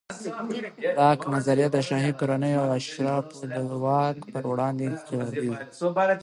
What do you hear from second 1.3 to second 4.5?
نظریه د شاهي کورنیو او اشرافو د واک پر